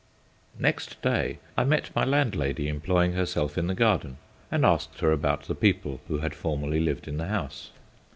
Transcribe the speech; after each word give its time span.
Next 0.57 0.99
day 1.03 1.37
I 1.55 1.63
met 1.63 1.95
my 1.95 2.03
landlady 2.03 2.67
employing 2.67 3.13
herself 3.13 3.55
in 3.55 3.67
the 3.67 3.75
garden, 3.75 4.17
and 4.49 4.65
asked 4.65 4.97
her 5.01 5.11
about 5.11 5.43
the 5.43 5.53
people 5.53 5.99
who 6.07 6.17
had 6.17 6.33
formerly 6.33 6.79
lived 6.79 7.07
in 7.07 7.17
the 7.17 7.27
house. 7.27 7.69